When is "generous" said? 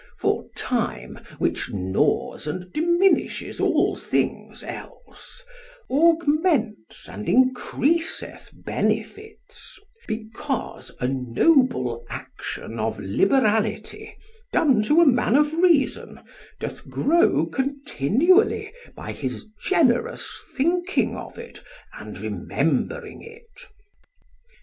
19.63-20.31